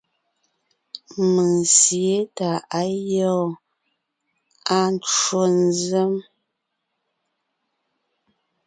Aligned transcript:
Mèŋ 1.33 1.53
sǐe 1.77 2.15
tà 2.37 2.49
á 2.79 2.81
gyɔ́ɔn; 3.07 3.51
À 4.75 4.77
ncwò 4.93 5.41
nzèm. 5.61 6.13